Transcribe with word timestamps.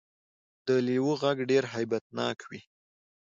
د 0.67 0.69
لیوه 0.87 1.13
غږ 1.21 1.37
ډیر 1.51 1.63
هیبت 1.73 2.03
ناک 2.17 2.39
وي 2.49 2.61